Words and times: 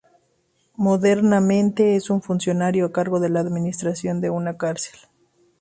Modernamente, 0.77 1.95
es 1.95 2.09
un 2.09 2.23
funcionario 2.23 2.87
a 2.87 2.91
cargo 2.91 3.19
de 3.19 3.29
la 3.29 3.41
administración 3.41 4.19
de 4.19 4.31
una 4.31 4.57
cárcel. 4.57 4.99